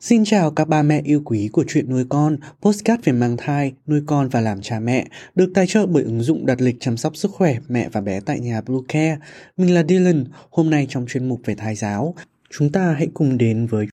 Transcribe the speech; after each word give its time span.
Xin 0.00 0.24
chào 0.24 0.50
các 0.50 0.68
ba 0.68 0.82
mẹ 0.82 1.02
yêu 1.04 1.22
quý 1.24 1.48
của 1.52 1.64
chuyện 1.68 1.90
nuôi 1.90 2.04
con, 2.08 2.36
postcard 2.62 3.04
về 3.04 3.12
mang 3.12 3.36
thai, 3.36 3.72
nuôi 3.86 4.02
con 4.06 4.28
và 4.28 4.40
làm 4.40 4.60
cha 4.62 4.80
mẹ, 4.80 5.06
được 5.34 5.50
tài 5.54 5.66
trợ 5.66 5.86
bởi 5.86 6.02
ứng 6.02 6.20
dụng 6.20 6.46
đặt 6.46 6.60
lịch 6.60 6.76
chăm 6.80 6.96
sóc 6.96 7.16
sức 7.16 7.30
khỏe 7.30 7.58
mẹ 7.68 7.88
và 7.92 8.00
bé 8.00 8.20
tại 8.20 8.40
nhà 8.40 8.60
Blue 8.60 8.80
Care. 8.88 9.18
Mình 9.56 9.74
là 9.74 9.82
Dylan, 9.88 10.24
hôm 10.50 10.70
nay 10.70 10.86
trong 10.90 11.06
chuyên 11.08 11.28
mục 11.28 11.40
về 11.44 11.54
thai 11.54 11.74
giáo, 11.74 12.14
chúng 12.50 12.72
ta 12.72 12.92
hãy 12.92 13.08
cùng 13.14 13.38
đến 13.38 13.66
với 13.66 13.86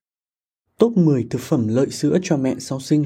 top 0.79 0.97
10 0.97 1.27
thực 1.29 1.41
phẩm 1.41 1.67
lợi 1.67 1.89
sữa 1.89 2.17
cho 2.23 2.37
mẹ 2.37 2.55
sau 2.59 2.79
sinh. 2.79 3.05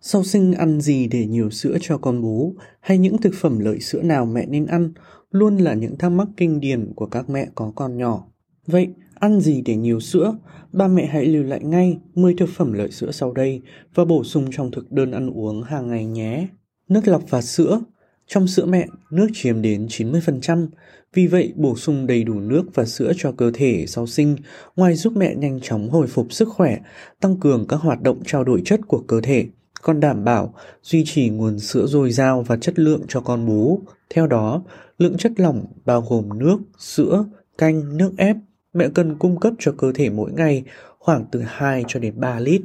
sau 0.00 0.24
sinh 0.24 0.52
ăn 0.52 0.80
gì 0.80 1.08
để 1.08 1.26
nhiều 1.26 1.50
sữa 1.50 1.76
cho 1.80 1.98
con 1.98 2.22
bú 2.22 2.56
hay 2.80 2.98
những 2.98 3.18
thực 3.18 3.34
phẩm 3.34 3.58
lợi 3.58 3.80
sữa 3.80 4.02
nào 4.02 4.26
mẹ 4.26 4.46
nên 4.46 4.66
ăn 4.66 4.92
luôn 5.30 5.56
là 5.56 5.74
những 5.74 5.98
thắc 5.98 6.12
mắc 6.12 6.28
kinh 6.36 6.60
điển 6.60 6.92
của 6.96 7.06
các 7.06 7.30
mẹ 7.30 7.48
có 7.54 7.72
con 7.76 7.98
nhỏ. 7.98 8.24
Vậy, 8.66 8.88
ăn 9.14 9.40
gì 9.40 9.62
để 9.62 9.76
nhiều 9.76 10.00
sữa? 10.00 10.36
Ba 10.72 10.88
mẹ 10.88 11.06
hãy 11.06 11.26
lưu 11.26 11.42
lại 11.42 11.64
ngay 11.64 11.98
10 12.14 12.34
thực 12.34 12.48
phẩm 12.48 12.72
lợi 12.72 12.90
sữa 12.90 13.10
sau 13.10 13.32
đây 13.32 13.62
và 13.94 14.04
bổ 14.04 14.24
sung 14.24 14.48
trong 14.50 14.70
thực 14.70 14.92
đơn 14.92 15.10
ăn 15.10 15.30
uống 15.30 15.62
hàng 15.62 15.88
ngày 15.88 16.06
nhé. 16.06 16.48
Nước 16.88 17.08
lọc 17.08 17.22
và 17.30 17.42
sữa 17.42 17.80
Trong 18.26 18.46
sữa 18.46 18.66
mẹ, 18.66 18.86
nước 19.10 19.26
chiếm 19.34 19.62
đến 19.62 19.86
90%, 19.86 20.68
vì 21.14 21.26
vậy 21.26 21.52
bổ 21.56 21.76
sung 21.76 22.06
đầy 22.06 22.24
đủ 22.24 22.34
nước 22.34 22.62
và 22.74 22.84
sữa 22.84 23.12
cho 23.16 23.32
cơ 23.32 23.50
thể 23.54 23.84
sau 23.86 24.06
sinh, 24.06 24.36
ngoài 24.76 24.94
giúp 24.94 25.12
mẹ 25.16 25.34
nhanh 25.34 25.60
chóng 25.62 25.90
hồi 25.90 26.06
phục 26.06 26.32
sức 26.32 26.48
khỏe, 26.48 26.78
tăng 27.20 27.36
cường 27.36 27.66
các 27.68 27.76
hoạt 27.76 28.02
động 28.02 28.22
trao 28.26 28.44
đổi 28.44 28.62
chất 28.64 28.80
của 28.86 29.04
cơ 29.08 29.20
thể, 29.20 29.46
còn 29.82 30.00
đảm 30.00 30.24
bảo 30.24 30.54
duy 30.82 31.04
trì 31.06 31.28
nguồn 31.28 31.58
sữa 31.58 31.86
dồi 31.86 32.10
dào 32.10 32.42
và 32.42 32.56
chất 32.56 32.78
lượng 32.78 33.02
cho 33.08 33.20
con 33.20 33.46
bú. 33.46 33.80
Theo 34.10 34.26
đó, 34.26 34.62
lượng 34.98 35.16
chất 35.16 35.32
lỏng 35.36 35.66
bao 35.84 36.02
gồm 36.08 36.38
nước, 36.38 36.58
sữa, 36.78 37.24
canh, 37.58 37.96
nước 37.96 38.12
ép 38.16 38.36
mẹ 38.72 38.88
cần 38.94 39.18
cung 39.18 39.40
cấp 39.40 39.52
cho 39.58 39.72
cơ 39.78 39.92
thể 39.92 40.10
mỗi 40.10 40.32
ngày 40.32 40.64
khoảng 40.98 41.24
từ 41.30 41.42
2 41.46 41.84
cho 41.88 42.00
đến 42.00 42.20
3 42.20 42.40
lít. 42.40 42.62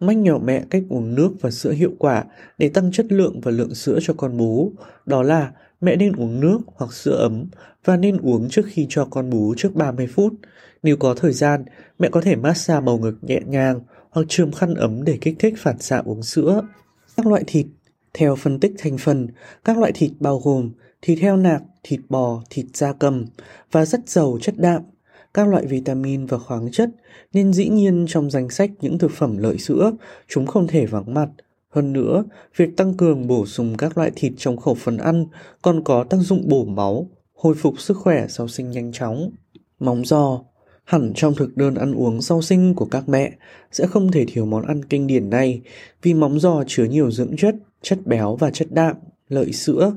Mách 0.00 0.16
nhỏ 0.16 0.38
mẹ 0.44 0.64
cách 0.70 0.82
uống 0.88 1.14
nước 1.14 1.30
và 1.40 1.50
sữa 1.50 1.70
hiệu 1.70 1.92
quả 1.98 2.24
để 2.58 2.68
tăng 2.68 2.92
chất 2.92 3.12
lượng 3.12 3.40
và 3.40 3.50
lượng 3.50 3.74
sữa 3.74 3.98
cho 4.02 4.14
con 4.16 4.36
bú. 4.36 4.72
Đó 5.06 5.22
là 5.22 5.52
mẹ 5.80 5.96
nên 5.96 6.12
uống 6.12 6.40
nước 6.40 6.58
hoặc 6.74 6.92
sữa 6.92 7.16
ấm 7.16 7.44
và 7.84 7.96
nên 7.96 8.16
uống 8.16 8.48
trước 8.48 8.62
khi 8.66 8.86
cho 8.88 9.04
con 9.04 9.30
bú 9.30 9.54
trước 9.56 9.74
30 9.74 10.06
phút. 10.06 10.32
Nếu 10.82 10.96
có 10.96 11.14
thời 11.14 11.32
gian, 11.32 11.64
mẹ 11.98 12.08
có 12.08 12.20
thể 12.20 12.36
massage 12.36 12.80
bầu 12.80 12.98
ngực 12.98 13.14
nhẹ 13.22 13.40
nhàng 13.46 13.80
hoặc 14.16 14.26
chườm 14.28 14.52
khăn 14.52 14.74
ấm 14.74 15.04
để 15.04 15.18
kích 15.20 15.36
thích 15.38 15.54
phản 15.58 15.78
xạ 15.78 16.02
uống 16.04 16.22
sữa. 16.22 16.62
Các 17.16 17.26
loại 17.26 17.44
thịt 17.46 17.66
Theo 18.14 18.36
phân 18.36 18.60
tích 18.60 18.72
thành 18.78 18.98
phần, 18.98 19.28
các 19.64 19.78
loại 19.78 19.92
thịt 19.92 20.10
bao 20.20 20.38
gồm 20.38 20.70
thịt 21.02 21.18
heo 21.18 21.36
nạc, 21.36 21.62
thịt 21.82 22.00
bò, 22.08 22.42
thịt 22.50 22.66
da 22.74 22.92
cầm 22.92 23.24
và 23.72 23.84
rất 23.84 24.08
giàu 24.08 24.38
chất 24.40 24.54
đạm, 24.58 24.82
các 25.34 25.48
loại 25.48 25.66
vitamin 25.66 26.26
và 26.26 26.38
khoáng 26.38 26.70
chất, 26.72 26.90
nên 27.32 27.52
dĩ 27.52 27.68
nhiên 27.68 28.06
trong 28.08 28.30
danh 28.30 28.50
sách 28.50 28.70
những 28.80 28.98
thực 28.98 29.10
phẩm 29.10 29.38
lợi 29.38 29.58
sữa, 29.58 29.92
chúng 30.28 30.46
không 30.46 30.66
thể 30.66 30.86
vắng 30.86 31.14
mặt. 31.14 31.28
Hơn 31.68 31.92
nữa, 31.92 32.24
việc 32.56 32.76
tăng 32.76 32.94
cường 32.94 33.26
bổ 33.26 33.46
sung 33.46 33.76
các 33.76 33.98
loại 33.98 34.10
thịt 34.16 34.32
trong 34.36 34.56
khẩu 34.56 34.74
phần 34.74 34.96
ăn 34.96 35.26
còn 35.62 35.84
có 35.84 36.04
tác 36.04 36.18
dụng 36.20 36.48
bổ 36.48 36.64
máu, 36.64 37.10
hồi 37.34 37.54
phục 37.54 37.80
sức 37.80 37.96
khỏe 37.96 38.26
sau 38.28 38.48
sinh 38.48 38.70
nhanh 38.70 38.92
chóng. 38.92 39.30
Móng 39.78 40.04
giò 40.04 40.40
Hẳn 40.86 41.12
trong 41.14 41.34
thực 41.34 41.56
đơn 41.56 41.74
ăn 41.74 41.94
uống 41.94 42.22
sau 42.22 42.42
sinh 42.42 42.74
của 42.74 42.84
các 42.84 43.08
mẹ 43.08 43.32
sẽ 43.72 43.86
không 43.86 44.12
thể 44.12 44.24
thiếu 44.28 44.46
món 44.46 44.66
ăn 44.66 44.84
kinh 44.84 45.06
điển 45.06 45.30
này 45.30 45.60
vì 46.02 46.14
móng 46.14 46.40
giò 46.40 46.64
chứa 46.66 46.84
nhiều 46.84 47.10
dưỡng 47.10 47.36
chất, 47.36 47.54
chất 47.82 47.98
béo 48.06 48.36
và 48.36 48.50
chất 48.50 48.68
đạm, 48.70 48.96
lợi 49.28 49.52
sữa. 49.52 49.92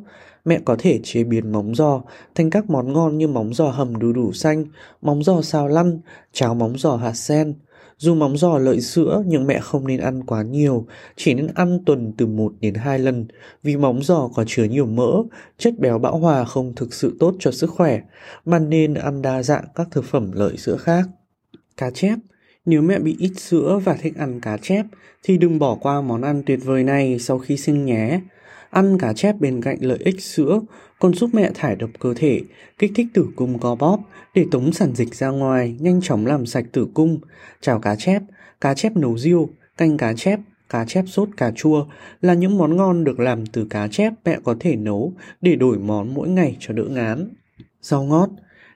Mẹ 0.45 0.59
có 0.66 0.75
thể 0.79 1.00
chế 1.03 1.23
biến 1.23 1.51
móng 1.51 1.75
giò 1.75 2.01
thành 2.35 2.50
các 2.50 2.69
món 2.69 2.94
ngon 2.94 3.17
như 3.17 3.27
móng 3.27 3.53
giò 3.53 3.69
hầm 3.69 4.00
đu 4.00 4.13
đủ 4.13 4.31
xanh, 4.31 4.66
móng 5.01 5.23
giò 5.23 5.41
xào 5.41 5.67
lăn, 5.67 6.00
cháo 6.33 6.55
móng 6.55 6.77
giò 6.77 6.95
hạt 6.95 7.13
sen, 7.13 7.53
dù 7.97 8.16
móng 8.16 8.38
giò 8.38 8.57
lợi 8.57 8.81
sữa 8.81 9.23
nhưng 9.25 9.47
mẹ 9.47 9.59
không 9.59 9.88
nên 9.88 10.00
ăn 10.00 10.23
quá 10.23 10.41
nhiều, 10.44 10.88
chỉ 11.16 11.34
nên 11.34 11.47
ăn 11.56 11.79
tuần 11.85 12.13
từ 12.17 12.25
1 12.25 12.53
đến 12.59 12.73
2 12.73 13.00
lần 13.00 13.28
vì 13.63 13.78
móng 13.78 14.03
giò 14.03 14.29
có 14.35 14.44
chứa 14.47 14.63
nhiều 14.63 14.85
mỡ, 14.85 15.23
chất 15.57 15.79
béo 15.79 16.00
bão 16.00 16.18
hòa 16.18 16.45
không 16.45 16.75
thực 16.75 16.94
sự 16.94 17.18
tốt 17.19 17.35
cho 17.39 17.51
sức 17.51 17.69
khỏe, 17.69 18.01
mà 18.45 18.59
nên 18.59 18.94
ăn 18.94 19.22
đa 19.22 19.44
dạng 19.44 19.66
các 19.75 19.88
thực 19.91 20.06
phẩm 20.06 20.31
lợi 20.31 20.57
sữa 20.57 20.78
khác. 20.78 21.06
Cá 21.78 21.91
chép 21.91 22.16
nếu 22.65 22.81
mẹ 22.81 22.99
bị 22.99 23.15
ít 23.19 23.31
sữa 23.35 23.79
và 23.83 23.93
thích 23.93 24.15
ăn 24.17 24.39
cá 24.39 24.57
chép 24.57 24.85
thì 25.23 25.37
đừng 25.37 25.59
bỏ 25.59 25.75
qua 25.75 26.01
món 26.01 26.21
ăn 26.21 26.43
tuyệt 26.45 26.59
vời 26.63 26.83
này 26.83 27.19
sau 27.19 27.39
khi 27.39 27.57
sinh 27.57 27.85
nhé. 27.85 28.19
Ăn 28.69 28.97
cá 28.97 29.13
chép 29.13 29.35
bên 29.39 29.61
cạnh 29.61 29.77
lợi 29.81 29.97
ích 30.01 30.21
sữa 30.21 30.59
còn 30.99 31.13
giúp 31.13 31.29
mẹ 31.33 31.51
thải 31.53 31.75
độc 31.75 31.89
cơ 31.99 32.13
thể, 32.13 32.41
kích 32.77 32.91
thích 32.95 33.07
tử 33.13 33.27
cung 33.35 33.59
co 33.59 33.75
bóp 33.75 33.99
để 34.35 34.45
tống 34.51 34.71
sản 34.71 34.95
dịch 34.95 35.15
ra 35.15 35.29
ngoài, 35.29 35.75
nhanh 35.79 36.01
chóng 36.01 36.25
làm 36.25 36.45
sạch 36.45 36.65
tử 36.71 36.87
cung. 36.93 37.19
Chào 37.61 37.79
cá 37.79 37.95
chép, 37.95 38.21
cá 38.61 38.73
chép 38.73 38.95
nấu 38.95 39.17
riêu, 39.17 39.49
canh 39.77 39.97
cá 39.97 40.13
chép, 40.13 40.39
cá 40.69 40.85
chép 40.85 41.05
sốt 41.07 41.29
cà 41.37 41.51
chua 41.55 41.85
là 42.21 42.33
những 42.33 42.57
món 42.57 42.77
ngon 42.77 43.03
được 43.03 43.19
làm 43.19 43.45
từ 43.45 43.65
cá 43.69 43.87
chép 43.87 44.13
mẹ 44.25 44.37
có 44.43 44.55
thể 44.59 44.75
nấu 44.75 45.13
để 45.41 45.55
đổi 45.55 45.77
món 45.77 46.13
mỗi 46.13 46.29
ngày 46.29 46.57
cho 46.59 46.73
đỡ 46.73 46.83
ngán. 46.83 47.29
Rau 47.81 48.03
ngót 48.03 48.29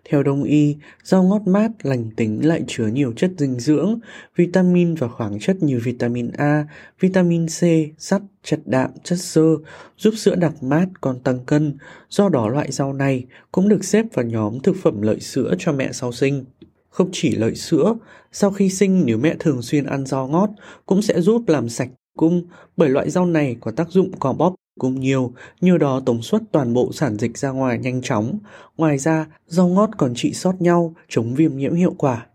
theo 0.10 0.24
đông 0.24 0.44
y, 0.44 0.76
rau 1.04 1.24
ngót 1.24 1.42
mát 1.46 1.72
lành 1.84 2.10
tính 2.16 2.46
lại 2.48 2.64
chứa 2.68 2.88
nhiều 2.88 3.14
chất 3.16 3.32
dinh 3.38 3.60
dưỡng, 3.60 4.00
vitamin 4.36 4.96
và 4.96 5.08
khoáng 5.08 5.40
chất 5.40 5.64
như 5.64 5.80
vitamin 5.84 6.32
A, 6.38 6.68
vitamin 7.00 7.48
C, 7.48 7.62
sắt, 7.98 8.22
chất 8.44 8.60
đạm, 8.66 8.90
chất 9.04 9.20
xơ, 9.20 9.56
giúp 9.98 10.14
sữa 10.18 10.36
đặc 10.36 10.64
mát 10.64 10.86
còn 11.02 11.20
tăng 11.20 11.46
cân. 11.46 11.78
Do 12.10 12.30
đó 12.30 12.50
loại 12.50 12.72
rau 12.72 12.94
này 12.94 13.26
cũng 13.52 13.70
được 13.70 13.84
xếp 13.84 14.06
vào 14.14 14.26
nhóm 14.26 14.60
thực 14.60 14.76
phẩm 14.84 15.02
lợi 15.02 15.20
sữa 15.20 15.56
cho 15.60 15.72
mẹ 15.72 15.92
sau 15.92 16.12
sinh. 16.12 16.46
Không 16.90 17.10
chỉ 17.12 17.36
lợi 17.36 17.56
sữa, 17.56 17.96
sau 18.32 18.52
khi 18.52 18.70
sinh 18.70 19.04
nếu 19.06 19.18
mẹ 19.18 19.36
thường 19.40 19.62
xuyên 19.62 19.86
ăn 19.86 20.06
rau 20.06 20.28
ngót 20.28 20.50
cũng 20.86 21.02
sẽ 21.02 21.22
giúp 21.22 21.44
làm 21.48 21.70
sạch 21.70 21.90
cung 22.18 22.48
bởi 22.78 22.90
loại 22.90 23.10
rau 23.10 23.26
này 23.26 23.58
có 23.62 23.72
tác 23.72 23.90
dụng 23.90 24.12
co 24.20 24.34
bóp 24.34 24.56
cũng 24.80 25.00
nhiều, 25.00 25.32
nhờ 25.62 25.78
đó 25.78 26.02
tống 26.06 26.22
suất 26.22 26.42
toàn 26.52 26.74
bộ 26.74 26.92
sản 26.94 27.18
dịch 27.18 27.38
ra 27.38 27.50
ngoài 27.50 27.78
nhanh 27.78 28.02
chóng. 28.02 28.40
Ngoài 28.78 28.98
ra, 28.98 29.26
rau 29.48 29.68
ngót 29.68 29.90
còn 29.98 30.14
trị 30.16 30.34
sót 30.34 30.62
nhau, 30.62 30.96
chống 31.10 31.36
viêm 31.36 31.58
nhiễm 31.58 31.74
hiệu 31.74 31.96
quả. 31.98 32.26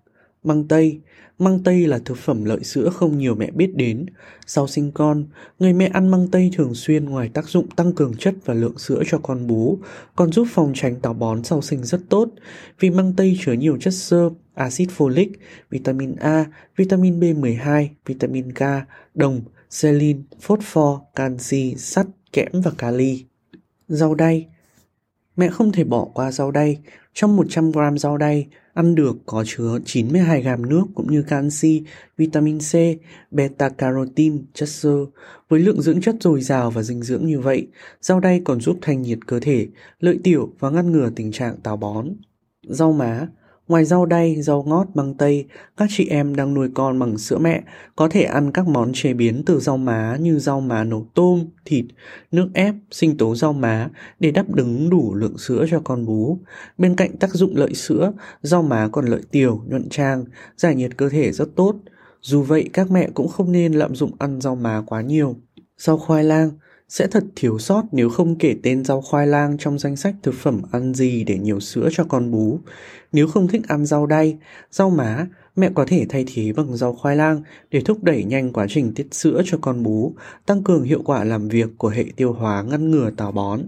Măng 0.48 0.68
tây 0.68 1.00
Măng 1.38 1.62
tây 1.62 1.86
là 1.86 1.98
thực 2.04 2.18
phẩm 2.18 2.44
lợi 2.44 2.64
sữa 2.64 2.90
không 2.90 3.18
nhiều 3.18 3.34
mẹ 3.34 3.50
biết 3.50 3.76
đến. 3.76 4.06
Sau 4.46 4.66
sinh 4.66 4.92
con, 4.92 5.24
người 5.58 5.72
mẹ 5.72 5.86
ăn 5.86 6.08
măng 6.08 6.28
tây 6.28 6.50
thường 6.56 6.74
xuyên 6.74 7.04
ngoài 7.04 7.28
tác 7.34 7.48
dụng 7.48 7.70
tăng 7.70 7.92
cường 7.92 8.14
chất 8.16 8.34
và 8.44 8.54
lượng 8.54 8.78
sữa 8.78 9.02
cho 9.06 9.18
con 9.18 9.46
bú, 9.46 9.78
còn 10.16 10.32
giúp 10.32 10.46
phòng 10.50 10.72
tránh 10.74 11.00
táo 11.00 11.14
bón 11.14 11.44
sau 11.44 11.62
sinh 11.62 11.84
rất 11.84 12.00
tốt. 12.08 12.28
Vì 12.80 12.90
măng 12.90 13.12
tây 13.12 13.38
chứa 13.40 13.52
nhiều 13.52 13.76
chất 13.80 13.94
xơ, 13.94 14.30
axit 14.54 14.88
folic, 14.96 15.28
vitamin 15.70 16.16
A, 16.16 16.46
vitamin 16.76 17.20
B12, 17.20 17.88
vitamin 18.06 18.52
K, 18.52 18.60
đồng, 19.14 19.40
selin, 19.70 20.22
phosphor, 20.40 20.98
canxi, 21.14 21.74
sắt, 21.76 22.06
kẽm 22.32 22.60
và 22.64 22.70
kali. 22.78 23.24
Rau 23.88 24.14
đay 24.14 24.46
Mẹ 25.38 25.48
không 25.48 25.72
thể 25.72 25.84
bỏ 25.84 26.04
qua 26.14 26.32
rau 26.32 26.50
đay. 26.50 26.78
Trong 27.14 27.36
100 27.36 27.72
gram 27.72 27.98
rau 27.98 28.16
đay, 28.16 28.46
ăn 28.74 28.94
được 28.94 29.16
có 29.26 29.44
chứa 29.46 29.78
92 29.84 30.42
gram 30.42 30.68
nước 30.68 30.84
cũng 30.94 31.12
như 31.12 31.22
canxi, 31.22 31.82
vitamin 32.16 32.58
C, 32.58 32.72
beta 33.30 33.68
carotene, 33.68 34.36
chất 34.54 34.68
xơ. 34.68 35.06
Với 35.48 35.60
lượng 35.60 35.82
dưỡng 35.82 36.00
chất 36.00 36.16
dồi 36.20 36.40
dào 36.40 36.70
và 36.70 36.82
dinh 36.82 37.02
dưỡng 37.02 37.26
như 37.26 37.40
vậy, 37.40 37.66
rau 38.00 38.20
đay 38.20 38.40
còn 38.44 38.60
giúp 38.60 38.78
thanh 38.82 39.02
nhiệt 39.02 39.18
cơ 39.26 39.40
thể, 39.40 39.66
lợi 40.00 40.18
tiểu 40.24 40.52
và 40.58 40.70
ngăn 40.70 40.92
ngừa 40.92 41.10
tình 41.16 41.32
trạng 41.32 41.56
táo 41.62 41.76
bón. 41.76 42.08
Rau 42.68 42.92
má 42.92 43.28
Ngoài 43.68 43.84
rau 43.84 44.06
đay, 44.06 44.42
rau 44.42 44.62
ngót, 44.62 44.86
măng 44.94 45.14
tây, 45.14 45.46
các 45.76 45.88
chị 45.90 46.08
em 46.08 46.36
đang 46.36 46.54
nuôi 46.54 46.68
con 46.74 46.98
bằng 46.98 47.18
sữa 47.18 47.38
mẹ 47.38 47.62
có 47.96 48.08
thể 48.08 48.22
ăn 48.22 48.52
các 48.52 48.68
món 48.68 48.90
chế 48.94 49.14
biến 49.14 49.42
từ 49.46 49.60
rau 49.60 49.76
má 49.76 50.16
như 50.20 50.38
rau 50.38 50.60
má 50.60 50.84
nấu 50.84 51.06
tôm, 51.14 51.46
thịt, 51.64 51.84
nước 52.30 52.48
ép, 52.54 52.74
sinh 52.90 53.16
tố 53.16 53.34
rau 53.34 53.52
má 53.52 53.88
để 54.20 54.30
đáp 54.30 54.44
ứng 54.56 54.90
đủ 54.90 55.14
lượng 55.14 55.38
sữa 55.38 55.66
cho 55.70 55.80
con 55.84 56.06
bú. 56.06 56.38
Bên 56.78 56.96
cạnh 56.96 57.16
tác 57.16 57.34
dụng 57.34 57.56
lợi 57.56 57.74
sữa, 57.74 58.12
rau 58.42 58.62
má 58.62 58.88
còn 58.92 59.06
lợi 59.06 59.22
tiểu, 59.30 59.62
nhuận 59.66 59.88
trang, 59.88 60.24
giải 60.56 60.74
nhiệt 60.74 60.96
cơ 60.96 61.08
thể 61.08 61.32
rất 61.32 61.48
tốt. 61.56 61.74
Dù 62.20 62.42
vậy, 62.42 62.70
các 62.72 62.90
mẹ 62.90 63.08
cũng 63.14 63.28
không 63.28 63.52
nên 63.52 63.72
lạm 63.72 63.94
dụng 63.94 64.12
ăn 64.18 64.40
rau 64.40 64.54
má 64.56 64.82
quá 64.86 65.00
nhiều. 65.00 65.36
Rau 65.78 65.98
khoai 65.98 66.24
lang 66.24 66.50
sẽ 66.88 67.06
thật 67.06 67.24
thiếu 67.36 67.58
sót 67.58 67.82
nếu 67.92 68.10
không 68.10 68.38
kể 68.38 68.56
tên 68.62 68.84
rau 68.84 69.00
khoai 69.00 69.26
lang 69.26 69.58
trong 69.58 69.78
danh 69.78 69.96
sách 69.96 70.14
thực 70.22 70.34
phẩm 70.34 70.62
ăn 70.72 70.94
gì 70.94 71.24
để 71.24 71.38
nhiều 71.38 71.60
sữa 71.60 71.88
cho 71.92 72.04
con 72.04 72.30
bú. 72.30 72.60
Nếu 73.12 73.28
không 73.28 73.48
thích 73.48 73.62
ăn 73.68 73.86
rau 73.86 74.06
đay, 74.06 74.38
rau 74.70 74.90
má, 74.90 75.26
Mẹ 75.58 75.70
có 75.74 75.84
thể 75.84 76.06
thay 76.08 76.24
thế 76.34 76.52
bằng 76.52 76.76
rau 76.76 76.92
khoai 76.92 77.16
lang 77.16 77.42
để 77.70 77.80
thúc 77.80 78.04
đẩy 78.04 78.24
nhanh 78.24 78.52
quá 78.52 78.66
trình 78.68 78.92
tiết 78.94 79.14
sữa 79.14 79.42
cho 79.44 79.58
con 79.60 79.82
bú, 79.82 80.14
tăng 80.46 80.62
cường 80.62 80.82
hiệu 80.82 81.02
quả 81.04 81.24
làm 81.24 81.48
việc 81.48 81.68
của 81.78 81.88
hệ 81.88 82.04
tiêu 82.16 82.32
hóa 82.32 82.62
ngăn 82.62 82.90
ngừa 82.90 83.10
táo 83.10 83.32
bón. 83.32 83.60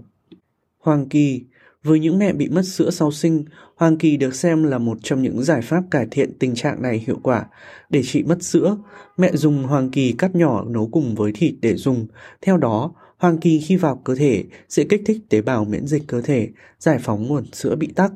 Hoàng 0.79 1.09
kỳ 1.09 1.43
với 1.83 1.99
những 1.99 2.19
mẹ 2.19 2.33
bị 2.33 2.49
mất 2.49 2.65
sữa 2.65 2.89
sau 2.89 3.11
sinh, 3.11 3.45
hoàng 3.75 3.97
kỳ 3.97 4.17
được 4.17 4.35
xem 4.35 4.63
là 4.63 4.77
một 4.77 4.97
trong 5.03 5.21
những 5.21 5.43
giải 5.43 5.61
pháp 5.61 5.83
cải 5.91 6.07
thiện 6.11 6.37
tình 6.39 6.55
trạng 6.55 6.81
này 6.81 7.03
hiệu 7.07 7.19
quả. 7.23 7.45
Để 7.89 8.03
trị 8.03 8.23
mất 8.23 8.43
sữa, 8.43 8.77
mẹ 9.17 9.31
dùng 9.33 9.63
hoàng 9.63 9.89
kỳ 9.89 10.11
cắt 10.11 10.35
nhỏ 10.35 10.63
nấu 10.67 10.87
cùng 10.87 11.15
với 11.15 11.31
thịt 11.35 11.53
để 11.61 11.75
dùng. 11.75 12.07
Theo 12.41 12.57
đó, 12.57 12.93
hoàng 13.21 13.37
kỳ 13.37 13.59
khi 13.59 13.75
vào 13.75 14.01
cơ 14.03 14.15
thể 14.15 14.43
sẽ 14.69 14.83
kích 14.83 15.01
thích 15.05 15.17
tế 15.29 15.41
bào 15.41 15.65
miễn 15.65 15.87
dịch 15.87 16.03
cơ 16.07 16.21
thể, 16.21 16.49
giải 16.79 16.99
phóng 17.01 17.27
nguồn 17.27 17.45
sữa 17.53 17.75
bị 17.75 17.87
tắc. 17.95 18.11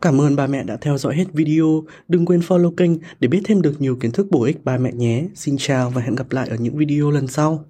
Cảm 0.00 0.20
ơn 0.20 0.36
ba 0.36 0.46
mẹ 0.46 0.64
đã 0.64 0.76
theo 0.76 0.98
dõi 0.98 1.16
hết 1.16 1.24
video. 1.32 1.84
Đừng 2.08 2.26
quên 2.26 2.40
follow 2.40 2.70
kênh 2.70 2.90
để 3.20 3.28
biết 3.28 3.40
thêm 3.44 3.62
được 3.62 3.80
nhiều 3.80 3.96
kiến 3.96 4.12
thức 4.12 4.26
bổ 4.30 4.44
ích 4.44 4.64
ba 4.64 4.78
mẹ 4.78 4.92
nhé. 4.92 5.24
Xin 5.34 5.56
chào 5.58 5.90
và 5.90 6.02
hẹn 6.02 6.14
gặp 6.14 6.32
lại 6.32 6.48
ở 6.48 6.56
những 6.56 6.76
video 6.76 7.10
lần 7.10 7.26
sau. 7.26 7.64